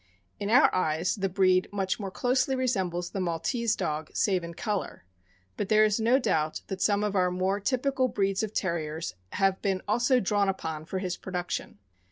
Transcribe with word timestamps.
In 0.39 0.49
our 0.49 0.73
eyes 0.73 1.13
the 1.13 1.29
breed 1.29 1.67
much 1.71 1.99
more 1.99 2.09
closely 2.09 2.55
resembles 2.55 3.11
the 3.11 3.19
Maltese 3.19 3.75
dog, 3.75 4.09
save 4.15 4.43
in 4.43 4.55
color; 4.55 5.05
but 5.57 5.69
there 5.69 5.83
is 5.85 5.99
no 5.99 6.17
doubt 6.17 6.61
that 6.69 6.81
some 6.81 7.03
of 7.03 7.15
our 7.15 7.29
more 7.29 7.59
typical 7.59 8.07
breeds 8.07 8.41
of 8.41 8.51
'Terriers 8.51 9.13
have 9.33 9.61
been 9.61 9.83
also 9.87 10.19
drawn 10.19 10.49
upon 10.49 10.85
for 10.85 10.97
his 10.97 11.17
production. 11.17 11.77